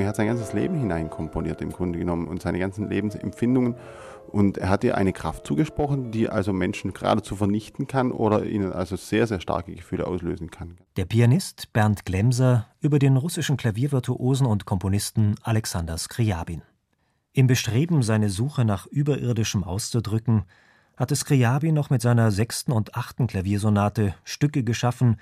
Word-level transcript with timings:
Er 0.00 0.08
hat 0.08 0.16
sein 0.16 0.26
ganzes 0.26 0.52
Leben 0.52 0.76
hineinkomponiert 0.76 1.60
im 1.60 1.70
Grunde 1.70 1.98
genommen 1.98 2.26
und 2.26 2.42
seine 2.42 2.58
ganzen 2.58 2.88
Lebensempfindungen. 2.88 3.76
Und 4.28 4.58
er 4.58 4.68
hat 4.68 4.82
ihr 4.82 4.96
eine 4.96 5.12
Kraft 5.12 5.46
zugesprochen, 5.46 6.10
die 6.10 6.28
also 6.28 6.52
Menschen 6.52 6.92
geradezu 6.92 7.36
vernichten 7.36 7.86
kann 7.86 8.10
oder 8.10 8.44
ihnen 8.44 8.72
also 8.72 8.96
sehr, 8.96 9.26
sehr 9.26 9.40
starke 9.40 9.74
Gefühle 9.74 10.06
auslösen 10.06 10.50
kann. 10.50 10.78
Der 10.96 11.04
Pianist 11.04 11.72
Bernd 11.72 12.04
Glemser 12.04 12.66
über 12.80 12.98
den 12.98 13.16
russischen 13.16 13.56
Klaviervirtuosen 13.56 14.46
und 14.46 14.64
Komponisten 14.64 15.36
Alexander 15.42 15.98
Skriabin. 15.98 16.62
Im 17.32 17.46
Bestreben, 17.46 18.02
seine 18.02 18.30
Suche 18.30 18.64
nach 18.64 18.86
Überirdischem 18.86 19.62
auszudrücken, 19.62 20.44
hatte 20.96 21.16
Skriabin 21.16 21.74
noch 21.74 21.90
mit 21.90 22.02
seiner 22.02 22.30
sechsten 22.30 22.72
und 22.72 22.94
achten 22.94 23.26
Klaviersonate 23.26 24.14
Stücke 24.24 24.64
geschaffen, 24.64 25.16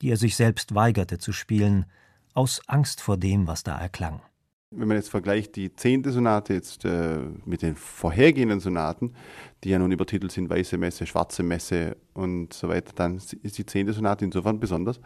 die 0.00 0.10
er 0.10 0.16
sich 0.16 0.36
selbst 0.36 0.74
weigerte 0.74 1.18
zu 1.18 1.32
spielen– 1.32 1.86
aus 2.36 2.60
Angst 2.66 3.00
vor 3.00 3.16
dem, 3.16 3.46
was 3.46 3.62
da 3.62 3.78
erklang. 3.78 4.20
Wenn 4.70 4.88
man 4.88 4.96
jetzt 4.96 5.10
vergleicht 5.10 5.56
die 5.56 5.74
zehnte 5.74 6.12
Sonate 6.12 6.52
jetzt 6.52 6.84
äh, 6.84 7.18
mit 7.44 7.62
den 7.62 7.76
vorhergehenden 7.76 8.60
Sonaten, 8.60 9.14
die 9.64 9.70
ja 9.70 9.78
nun 9.78 9.92
übertitelt 9.92 10.32
sind 10.32 10.50
Weiße 10.50 10.76
Messe, 10.76 11.06
Schwarze 11.06 11.42
Messe 11.42 11.96
und 12.14 12.52
so 12.52 12.68
weiter, 12.68 12.92
dann 12.94 13.16
ist 13.16 13.58
die 13.58 13.64
zehnte 13.64 13.92
Sonate 13.92 14.24
insofern 14.24 14.60
besonders, 14.60 15.00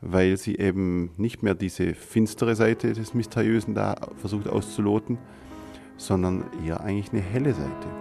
weil 0.00 0.36
sie 0.36 0.56
eben 0.56 1.10
nicht 1.16 1.42
mehr 1.42 1.54
diese 1.54 1.94
finstere 1.94 2.54
Seite 2.54 2.92
des 2.92 3.12
Mysteriösen 3.12 3.74
da 3.74 3.96
versucht 4.16 4.48
auszuloten, 4.48 5.18
sondern 5.96 6.44
eher 6.64 6.80
eigentlich 6.80 7.12
eine 7.12 7.20
helle 7.20 7.52
Seite. 7.52 7.99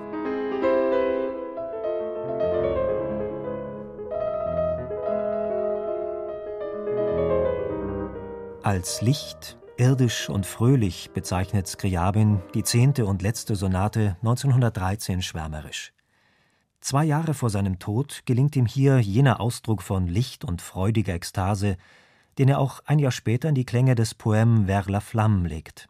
Als 8.69 9.01
Licht, 9.01 9.57
irdisch 9.77 10.29
und 10.29 10.45
fröhlich 10.45 11.09
bezeichnet 11.11 11.65
Skriabin 11.65 12.39
die 12.53 12.61
zehnte 12.61 13.07
und 13.07 13.23
letzte 13.23 13.55
Sonate 13.55 14.15
1913 14.19 15.23
schwärmerisch. 15.23 15.91
Zwei 16.79 17.03
Jahre 17.03 17.33
vor 17.33 17.49
seinem 17.49 17.79
Tod 17.79 18.21
gelingt 18.25 18.55
ihm 18.55 18.67
hier 18.67 18.99
jener 18.99 19.39
Ausdruck 19.39 19.81
von 19.81 20.05
Licht 20.05 20.45
und 20.45 20.61
freudiger 20.61 21.15
Ekstase, 21.15 21.77
den 22.37 22.47
er 22.47 22.59
auch 22.59 22.81
ein 22.85 22.99
Jahr 22.99 23.11
später 23.11 23.49
in 23.49 23.55
die 23.55 23.65
Klänge 23.65 23.95
des 23.95 24.19
Poème 24.19 24.67
Vers 24.67 24.87
la 24.87 24.99
Flamme 24.99 25.47
legt. 25.47 25.89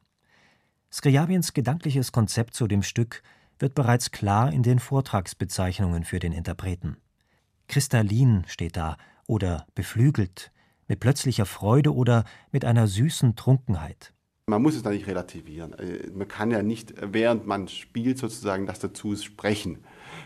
Skriabins 0.89 1.51
gedankliches 1.53 2.13
Konzept 2.13 2.53
zu 2.53 2.65
dem 2.65 2.81
Stück 2.81 3.23
wird 3.59 3.75
bereits 3.75 4.11
klar 4.11 4.53
in 4.53 4.63
den 4.63 4.79
Vortragsbezeichnungen 4.79 6.05
für 6.05 6.19
den 6.19 6.31
Interpreten. 6.31 6.95
Kristallin 7.67 8.45
steht 8.47 8.77
da 8.77 8.95
oder 9.27 9.67
beflügelt, 9.75 10.53
mit 10.89 10.99
plötzlicher 10.99 11.45
Freude 11.45 11.93
oder 11.93 12.25
mit 12.51 12.65
einer 12.65 12.87
süßen 12.87 13.37
Trunkenheit. 13.37 14.11
Man 14.47 14.63
muss 14.63 14.75
es 14.75 14.81
da 14.81 14.89
nicht 14.89 15.07
relativieren. 15.07 15.73
Äh, 15.73 16.09
man 16.11 16.27
kann 16.27 16.51
ja 16.51 16.63
nicht, 16.63 16.93
während 16.99 17.45
man 17.45 17.67
spielt, 17.67 18.17
sozusagen 18.17 18.65
das 18.65 18.79
dazu 18.79 19.15
sprechen, 19.15 19.77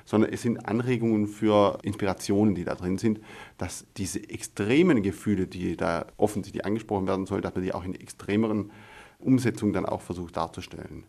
sondern 0.05 0.31
es 0.31 0.41
sind 0.41 0.65
Anregungen 0.65 1.27
für 1.27 1.77
Inspirationen, 1.83 2.55
die 2.55 2.63
da 2.63 2.75
drin 2.75 2.97
sind, 2.97 3.19
dass 3.57 3.85
diese 3.97 4.29
extremen 4.29 5.03
Gefühle, 5.03 5.45
die 5.45 5.75
da 5.75 6.07
offensichtlich 6.17 6.65
angesprochen 6.65 7.05
werden 7.07 7.25
sollen, 7.25 7.41
dass 7.41 7.53
man 7.53 7.63
die 7.63 7.73
auch 7.73 7.83
in 7.83 7.95
extremeren 7.95 8.71
Umsetzungen 9.19 9.73
dann 9.73 9.85
auch 9.85 10.01
versucht 10.01 10.37
darzustellen. 10.37 11.03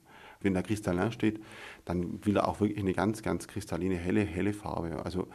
Wenn 0.44 0.54
da 0.54 0.62
Kristallin 0.62 1.10
steht, 1.12 1.40
dann 1.84 2.24
will 2.24 2.36
er 2.36 2.48
auch 2.48 2.60
wirklich 2.60 2.78
eine 2.78 2.92
ganz, 2.92 3.22
ganz 3.22 3.48
kristalline, 3.48 3.96
helle, 3.96 4.20
helle 4.20 4.52
Farbe. 4.52 5.04
Also 5.04 5.26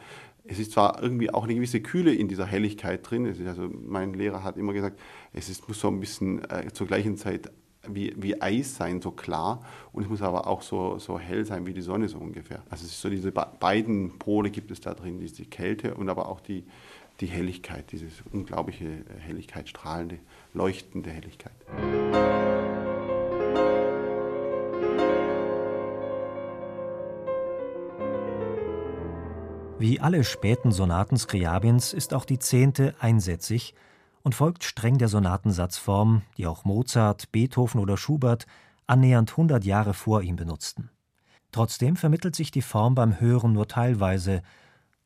es 0.44 0.58
ist 0.58 0.72
zwar 0.72 1.02
irgendwie 1.02 1.30
auch 1.30 1.44
eine 1.44 1.54
gewisse 1.54 1.80
Kühle 1.80 2.12
in 2.12 2.28
dieser 2.28 2.46
Helligkeit 2.46 3.08
drin. 3.08 3.26
also 3.46 3.70
mein 3.86 4.14
Lehrer 4.14 4.42
hat 4.42 4.56
immer 4.56 4.72
gesagt, 4.72 4.98
es 5.32 5.48
ist, 5.48 5.68
muss 5.68 5.80
so 5.80 5.88
ein 5.88 6.00
bisschen 6.00 6.42
äh, 6.50 6.72
zur 6.72 6.86
gleichen 6.86 7.16
Zeit 7.16 7.50
wie, 7.88 8.14
wie 8.16 8.40
Eis 8.40 8.76
sein, 8.76 9.00
so 9.00 9.10
klar. 9.10 9.64
Und 9.92 10.04
es 10.04 10.08
muss 10.08 10.22
aber 10.22 10.46
auch 10.46 10.62
so, 10.62 10.98
so 10.98 11.18
hell 11.18 11.44
sein 11.44 11.66
wie 11.66 11.74
die 11.74 11.82
Sonne 11.82 12.08
so 12.08 12.18
ungefähr. 12.18 12.62
Also 12.70 12.84
es 12.84 12.92
ist 12.92 13.00
so 13.00 13.10
diese 13.10 13.32
beiden 13.32 14.18
Pole 14.18 14.50
gibt 14.50 14.70
es 14.70 14.80
da 14.80 14.94
drin, 14.94 15.20
diese 15.20 15.44
Kälte 15.44 15.94
und 15.94 16.08
aber 16.08 16.28
auch 16.28 16.40
die, 16.40 16.64
die 17.20 17.26
Helligkeit, 17.26 17.92
diese 17.92 18.06
unglaubliche 18.32 19.04
Helligkeit, 19.18 19.68
strahlende, 19.68 20.18
leuchtende 20.54 21.10
Helligkeit. 21.10 21.52
Wie 29.80 29.98
alle 29.98 30.24
späten 30.24 30.72
Sonaten 30.72 31.16
Skriabins 31.16 31.94
ist 31.94 32.12
auch 32.12 32.26
die 32.26 32.38
zehnte 32.38 32.94
einsätzig 33.00 33.74
und 34.22 34.34
folgt 34.34 34.62
streng 34.62 34.98
der 34.98 35.08
Sonatensatzform, 35.08 36.20
die 36.36 36.46
auch 36.46 36.66
Mozart, 36.66 37.32
Beethoven 37.32 37.80
oder 37.80 37.96
Schubert 37.96 38.46
annähernd 38.86 39.30
100 39.30 39.64
Jahre 39.64 39.94
vor 39.94 40.20
ihm 40.20 40.36
benutzten. 40.36 40.90
Trotzdem 41.50 41.96
vermittelt 41.96 42.36
sich 42.36 42.50
die 42.50 42.60
Form 42.60 42.94
beim 42.94 43.20
Hören 43.20 43.54
nur 43.54 43.68
teilweise, 43.68 44.42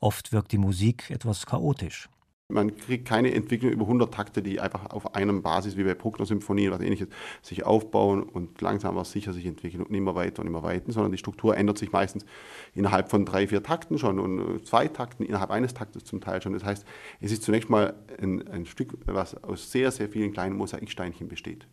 oft 0.00 0.32
wirkt 0.32 0.50
die 0.50 0.58
Musik 0.58 1.08
etwas 1.08 1.46
chaotisch. 1.46 2.08
Man 2.48 2.76
kriegt 2.76 3.08
keine 3.08 3.32
Entwicklung 3.32 3.72
über 3.72 3.84
100 3.84 4.12
Takte, 4.12 4.42
die 4.42 4.60
einfach 4.60 4.90
auf 4.90 5.14
einem 5.14 5.40
Basis 5.40 5.78
wie 5.78 5.84
bei 5.84 5.94
Bruckner-Symphonie 5.94 6.68
oder 6.68 6.78
ähnliches 6.78 7.08
sich 7.40 7.64
aufbauen 7.64 8.22
und 8.22 8.60
langsam 8.60 8.96
aber 8.96 9.06
sicher 9.06 9.32
sich 9.32 9.46
entwickeln 9.46 9.82
und 9.82 9.94
immer 9.94 10.14
weiter 10.14 10.42
und 10.42 10.48
immer 10.48 10.62
weiter, 10.62 10.92
sondern 10.92 11.10
die 11.10 11.16
Struktur 11.16 11.56
ändert 11.56 11.78
sich 11.78 11.90
meistens 11.90 12.26
innerhalb 12.74 13.08
von 13.08 13.24
drei, 13.24 13.48
vier 13.48 13.62
Takten 13.62 13.96
schon 13.96 14.18
und 14.18 14.56
äh, 14.56 14.62
zwei 14.62 14.88
Takten, 14.88 15.24
innerhalb 15.24 15.50
eines 15.50 15.72
Taktes 15.72 16.04
zum 16.04 16.20
Teil 16.20 16.42
schon. 16.42 16.52
Das 16.52 16.64
heißt, 16.64 16.84
es 17.22 17.32
ist 17.32 17.44
zunächst 17.44 17.70
mal 17.70 17.94
ein, 18.20 18.46
ein 18.48 18.66
Stück, 18.66 18.98
was 19.06 19.42
aus 19.42 19.72
sehr, 19.72 19.90
sehr 19.90 20.10
vielen 20.10 20.34
kleinen 20.34 20.54
Mosaiksteinchen 20.58 21.28
besteht. 21.28 21.66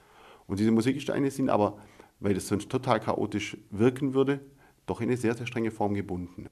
Und 0.48 0.60
diese 0.60 0.72
Mosaiksteine 0.72 1.32
sind 1.32 1.50
aber, 1.50 1.80
weil 2.22 2.34
das 2.34 2.48
sonst 2.48 2.70
total 2.70 3.02
chaotisch 3.02 3.58
wirken 3.72 4.14
würde, 4.14 4.40
doch 4.86 5.02
in 5.02 5.10
eine 5.10 5.18
sehr, 5.18 5.34
sehr 5.34 5.48
strenge 5.48 5.72
Form 5.72 5.96
gebunden 5.96 6.48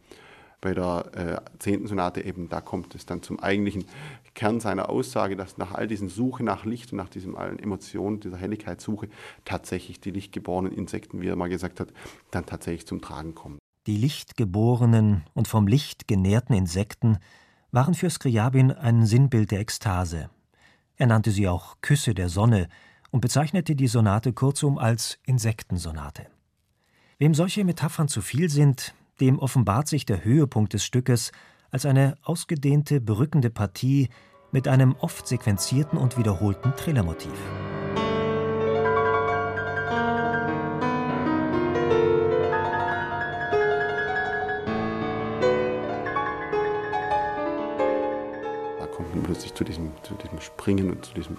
bei 0.61 0.73
der 0.73 1.05
äh, 1.13 1.57
zehnten 1.59 1.87
Sonate 1.87 2.23
eben, 2.23 2.49
da 2.49 2.61
kommt 2.61 2.95
es 2.95 3.05
dann 3.05 3.21
zum 3.21 3.39
eigentlichen 3.39 3.85
Kern 4.33 4.59
seiner 4.59 4.89
Aussage, 4.89 5.35
dass 5.35 5.57
nach 5.57 5.73
all 5.73 5.87
diesen 5.87 6.09
Suche 6.09 6.43
nach 6.43 6.65
Licht 6.65 6.91
und 6.91 6.97
nach 6.97 7.09
diesen 7.09 7.35
allen 7.35 7.59
Emotionen, 7.59 8.19
dieser 8.19 8.37
Helligkeitssuche, 8.37 9.09
tatsächlich 9.45 9.99
die 9.99 10.11
lichtgeborenen 10.11 10.73
Insekten, 10.73 11.21
wie 11.21 11.27
er 11.27 11.35
mal 11.35 11.49
gesagt 11.49 11.79
hat, 11.79 11.93
dann 12.31 12.45
tatsächlich 12.45 12.85
zum 12.85 13.01
Tragen 13.01 13.35
kommen. 13.35 13.59
Die 13.87 13.97
lichtgeborenen 13.97 15.23
und 15.33 15.47
vom 15.47 15.67
Licht 15.67 16.07
genährten 16.07 16.53
Insekten 16.55 17.17
waren 17.71 17.93
für 17.93 18.09
Skriabin 18.09 18.71
ein 18.71 19.05
Sinnbild 19.05 19.51
der 19.51 19.59
Ekstase. 19.59 20.29
Er 20.95 21.07
nannte 21.07 21.31
sie 21.31 21.47
auch 21.47 21.77
Küsse 21.81 22.13
der 22.13 22.29
Sonne 22.29 22.67
und 23.11 23.21
bezeichnete 23.21 23.75
die 23.75 23.87
Sonate 23.87 24.33
kurzum 24.33 24.77
als 24.77 25.17
Insektensonate. 25.25 26.27
Wem 27.17 27.33
solche 27.33 27.63
Metaphern 27.63 28.07
zu 28.07 28.21
viel 28.21 28.49
sind, 28.49 28.93
dem 29.21 29.39
offenbart 29.39 29.87
sich 29.87 30.05
der 30.05 30.23
Höhepunkt 30.23 30.73
des 30.73 30.83
Stückes 30.83 31.31
als 31.71 31.85
eine 31.85 32.15
ausgedehnte, 32.23 32.99
berückende 33.01 33.49
Partie 33.49 34.09
mit 34.51 34.67
einem 34.67 34.95
oft 34.99 35.27
sequenzierten 35.27 35.97
und 35.99 36.17
wiederholten 36.17 36.73
Trillermotiv. 36.75 37.31
Plötzlich 49.29 49.53
zu 49.53 49.63
diesem, 49.63 49.91
zu 50.01 50.15
diesem 50.15 50.41
Springen 50.41 50.89
und 50.89 51.05
zu 51.05 51.13
diesem 51.13 51.37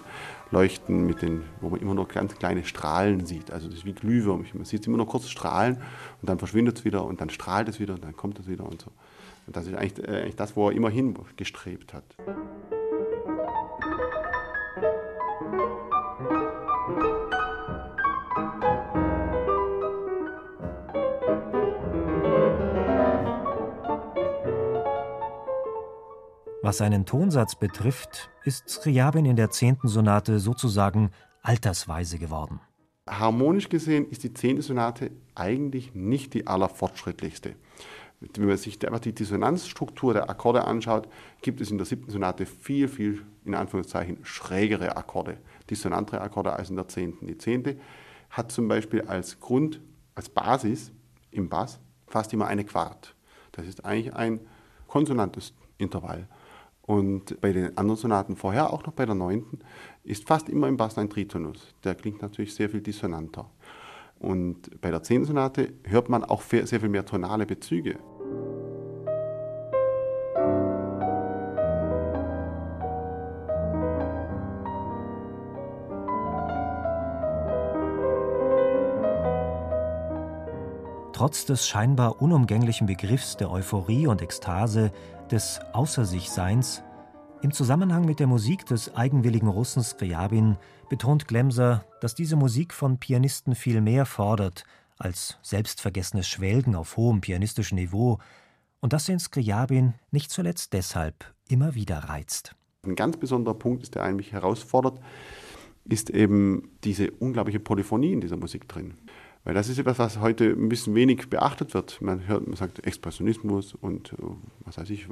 Leuchten, 0.52 1.08
mit 1.08 1.22
den, 1.22 1.42
wo 1.60 1.70
man 1.70 1.80
immer 1.80 1.94
noch 1.94 2.06
ganz 2.06 2.36
kleine 2.36 2.64
Strahlen 2.64 3.26
sieht. 3.26 3.50
Also 3.50 3.66
das 3.66 3.78
ist 3.78 3.84
wie 3.84 3.94
Glühwürmchen. 3.94 4.58
Man 4.58 4.64
sieht 4.64 4.86
immer 4.86 4.96
noch 4.96 5.08
kurz 5.08 5.28
Strahlen 5.28 5.76
und 6.22 6.28
dann 6.28 6.38
verschwindet 6.38 6.78
es 6.78 6.84
wieder 6.84 7.04
und 7.04 7.20
dann 7.20 7.30
strahlt 7.30 7.68
es 7.68 7.80
wieder 7.80 7.94
und 7.94 8.04
dann 8.04 8.16
kommt 8.16 8.38
es 8.38 8.46
wieder 8.46 8.64
und 8.64 8.80
so. 8.80 8.92
Und 9.48 9.56
das 9.56 9.66
ist 9.66 9.74
eigentlich, 9.74 10.08
äh, 10.08 10.22
eigentlich 10.22 10.36
das, 10.36 10.54
wo 10.54 10.68
er 10.68 10.76
immerhin 10.76 11.16
gestrebt 11.36 11.92
hat. 11.92 12.04
Was 26.62 26.76
seinen 26.76 27.06
Tonsatz 27.06 27.54
betrifft, 27.54 28.30
ist 28.44 28.68
Scriabin 28.68 29.24
in 29.24 29.36
der 29.36 29.50
zehnten 29.50 29.88
Sonate 29.88 30.38
sozusagen 30.38 31.10
altersweise 31.40 32.18
geworden. 32.18 32.60
Harmonisch 33.08 33.70
gesehen 33.70 34.10
ist 34.10 34.24
die 34.24 34.34
zehnte 34.34 34.60
Sonate 34.60 35.10
eigentlich 35.34 35.94
nicht 35.94 36.34
die 36.34 36.46
allerfortschrittlichste. 36.46 37.54
wenn 38.20 38.46
man 38.46 38.58
sich 38.58 38.84
einfach 38.84 39.00
die 39.00 39.14
Dissonanzstruktur 39.14 40.12
der 40.12 40.28
Akkorde 40.28 40.64
anschaut, 40.64 41.08
gibt 41.40 41.62
es 41.62 41.70
in 41.70 41.78
der 41.78 41.86
siebten 41.86 42.10
Sonate 42.10 42.44
viel, 42.44 42.88
viel, 42.88 43.22
in 43.46 43.54
Anführungszeichen, 43.54 44.18
schrägere 44.22 44.98
Akkorde, 44.98 45.38
dissonantere 45.70 46.20
Akkorde 46.20 46.52
als 46.52 46.68
in 46.68 46.76
der 46.76 46.88
zehnten. 46.88 47.26
Die 47.26 47.38
zehnte 47.38 47.78
hat 48.28 48.52
zum 48.52 48.68
Beispiel 48.68 49.00
als 49.02 49.40
Grund, 49.40 49.80
als 50.14 50.28
Basis 50.28 50.92
im 51.30 51.48
Bass 51.48 51.80
fast 52.06 52.34
immer 52.34 52.48
eine 52.48 52.64
Quart. 52.64 53.16
Das 53.52 53.66
ist 53.66 53.82
eigentlich 53.86 54.14
ein 54.14 54.40
konsonantes 54.86 55.54
Intervall. 55.78 56.28
Und 56.90 57.40
bei 57.40 57.52
den 57.52 57.78
anderen 57.78 58.00
Sonaten 58.00 58.34
vorher, 58.34 58.72
auch 58.72 58.84
noch 58.84 58.94
bei 58.94 59.06
der 59.06 59.14
neunten, 59.14 59.60
ist 60.02 60.26
fast 60.26 60.48
immer 60.48 60.66
im 60.66 60.76
Bass 60.76 60.98
ein 60.98 61.08
Tritonus. 61.08 61.72
Der 61.84 61.94
klingt 61.94 62.20
natürlich 62.20 62.52
sehr 62.52 62.68
viel 62.68 62.80
dissonanter. 62.80 63.48
Und 64.18 64.80
bei 64.80 64.90
der 64.90 65.00
zehnten 65.04 65.26
Sonate 65.26 65.72
hört 65.84 66.08
man 66.08 66.24
auch 66.24 66.42
sehr 66.42 66.66
viel 66.66 66.88
mehr 66.88 67.06
tonale 67.06 67.46
Bezüge. 67.46 67.96
Trotz 81.12 81.44
des 81.44 81.68
scheinbar 81.68 82.20
unumgänglichen 82.20 82.88
Begriffs 82.88 83.36
der 83.36 83.52
Euphorie 83.52 84.08
und 84.08 84.22
Ekstase, 84.22 84.90
des 85.30 85.60
Außer-sich-Seins, 85.72 86.82
im 87.42 87.52
Zusammenhang 87.52 88.04
mit 88.04 88.20
der 88.20 88.26
Musik 88.26 88.66
des 88.66 88.94
eigenwilligen 88.94 89.48
Russen 89.48 89.82
Skriabin 89.82 90.56
betont 90.88 91.26
Glemser, 91.26 91.84
dass 92.00 92.14
diese 92.14 92.36
Musik 92.36 92.74
von 92.74 92.98
Pianisten 92.98 93.54
viel 93.54 93.80
mehr 93.80 94.04
fordert 94.06 94.64
als 94.98 95.38
selbstvergessenes 95.42 96.28
Schwelgen 96.28 96.74
auf 96.74 96.96
hohem 96.96 97.20
pianistischen 97.20 97.76
Niveau 97.76 98.18
und 98.80 98.92
dass 98.92 99.08
in 99.08 99.18
Skriabin 99.18 99.94
nicht 100.10 100.30
zuletzt 100.30 100.72
deshalb 100.74 101.32
immer 101.48 101.74
wieder 101.74 101.98
reizt. 101.98 102.54
Ein 102.84 102.96
ganz 102.96 103.16
besonderer 103.16 103.54
Punkt 103.54 103.84
ist, 103.84 103.94
der 103.94 104.02
einen 104.02 104.16
mich 104.16 104.32
herausfordert, 104.32 105.00
ist 105.84 106.10
eben 106.10 106.70
diese 106.84 107.10
unglaubliche 107.10 107.60
Polyphonie 107.60 108.12
in 108.12 108.20
dieser 108.20 108.36
Musik 108.36 108.68
drin. 108.68 108.94
Weil 109.42 109.54
das 109.54 109.70
ist 109.70 109.78
etwas, 109.78 109.98
was 109.98 110.20
heute 110.20 110.50
ein 110.50 110.68
bisschen 110.68 110.94
wenig 110.94 111.30
beachtet 111.30 111.72
wird. 111.72 112.02
Man 112.02 112.26
hört, 112.28 112.46
man 112.46 112.56
sagt 112.56 112.86
Expressionismus 112.86 113.74
und 113.74 114.12
äh, 114.12 114.16
was 114.66 114.76
weiß 114.76 114.90
ich, 114.90 115.06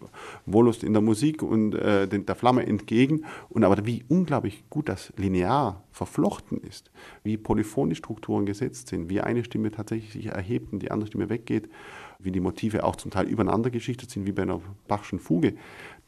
Wollust 0.45 0.85
in 0.85 0.93
der 0.93 1.01
Musik 1.01 1.43
und 1.43 1.75
äh, 1.75 2.07
der 2.07 2.35
Flamme 2.35 2.67
entgegen. 2.67 3.25
Und 3.49 3.65
aber 3.65 3.87
wie 3.87 4.05
unglaublich 4.09 4.69
gut 4.69 4.91
das 4.91 5.15
linear 5.17 5.83
verflochten 5.93 6.59
ist, 6.59 6.91
wie 7.25 7.39
polyphon 7.39 7.89
die 7.89 7.97
Strukturen 7.97 8.45
gesetzt 8.45 8.89
sind, 8.89 9.09
wie 9.09 9.23
eine 9.23 9.45
Stimme 9.45 9.71
tatsächlich 9.71 10.13
sich 10.13 10.27
erhebt 10.27 10.75
und 10.75 10.83
die 10.83 10.91
andere 10.91 11.07
Stimme 11.07 11.31
weggeht, 11.31 11.71
wie 12.19 12.31
die 12.31 12.41
Motive 12.41 12.85
auch 12.85 12.97
zum 12.97 13.11
Teil 13.11 13.29
übereinander 13.29 13.71
geschichtet 13.71 14.11
sind, 14.11 14.27
wie 14.27 14.33
bei 14.33 14.43
einer 14.43 14.61
Bachschen 14.89 15.21
Fuge, 15.21 15.55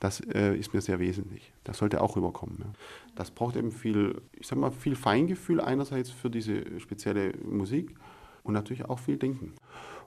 das 0.01 0.21
äh, 0.21 0.57
ist 0.57 0.73
mir 0.75 0.81
sehr 0.81 0.99
wesentlich. 0.99 1.53
Das 1.63 1.79
sollte 1.79 2.01
auch 2.01 2.17
rüberkommen. 2.17 2.57
Ja. 2.61 2.73
Das 3.15 3.31
braucht 3.31 3.57
eben 3.57 3.71
viel, 3.71 4.21
ich 4.33 4.47
sag 4.47 4.59
mal, 4.59 4.73
viel 4.73 4.97
Feingefühl 4.97 5.61
einerseits 5.61 6.11
für 6.11 6.31
diese 6.31 6.81
spezielle 6.81 7.35
Musik 7.45 7.95
und 8.43 8.55
natürlich 8.55 8.87
auch 8.87 8.99
viel 8.99 9.19
Denken. 9.19 9.53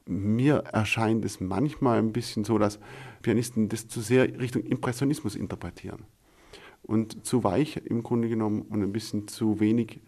Mir 0.06 0.56
erscheint 0.74 1.24
es 1.24 1.40
manchmal 1.40 2.00
ein 2.00 2.12
bisschen 2.12 2.44
so, 2.44 2.57
dass 2.57 2.80
Pianisten 3.22 3.69
das 3.69 3.88
zu 3.88 4.01
sehr 4.01 4.40
Richtung 4.40 4.63
Impressionismus 4.63 5.36
interpretieren 5.36 6.04
und 6.81 7.25
zu 7.25 7.44
weich 7.44 7.78
im 7.78 8.04
Grunde 8.04 8.28
genommen 8.28 8.63
und 8.63 8.81
ein 8.81 8.92
bisschen 8.92 9.28
zu 9.28 9.60
wenig 9.60 10.01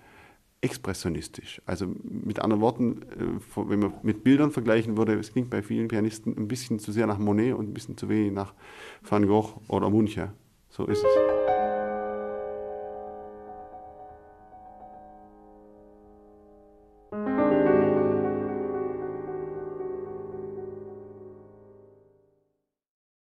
expressionistisch. 0.65 1.61
Also 1.65 1.85
mit 2.03 2.39
anderen 2.39 2.61
Worten, 2.61 3.03
äh, 3.03 3.69
wenn 3.69 3.79
man 3.79 3.93
mit 4.01 4.23
Bildern 4.23 4.51
vergleichen 4.51 4.97
würde, 4.97 5.13
es 5.13 5.31
klingt 5.31 5.49
bei 5.51 5.61
vielen 5.61 5.87
Pianisten 5.87 6.35
ein 6.35 6.47
bisschen 6.47 6.79
zu 6.79 6.91
sehr 6.91 7.07
nach 7.07 7.19
Monet 7.19 7.53
und 7.53 7.69
ein 7.69 7.73
bisschen 7.73 7.97
zu 7.97 8.09
wenig 8.09 8.33
nach 8.33 8.53
Van 9.07 9.27
Gogh 9.27 9.61
oder 9.67 9.89
Munch. 9.89 10.19
So 10.69 10.85
ist 10.85 11.03
es. 11.03 11.34